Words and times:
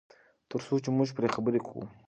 تر 0.49 0.59
څو 0.67 0.75
چې 0.83 0.89
موږ 0.97 1.09
پرې 1.17 1.27
خبرې 1.35 1.59
کوو. 1.65 1.83